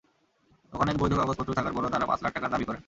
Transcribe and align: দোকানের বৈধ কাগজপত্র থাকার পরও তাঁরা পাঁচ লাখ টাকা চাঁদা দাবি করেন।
দোকানের 0.73 0.99
বৈধ 1.01 1.13
কাগজপত্র 1.19 1.57
থাকার 1.57 1.73
পরও 1.75 1.91
তাঁরা 1.93 2.05
পাঁচ 2.05 2.19
লাখ 2.23 2.31
টাকা 2.31 2.43
চাঁদা 2.43 2.53
দাবি 2.53 2.65
করেন। 2.67 2.79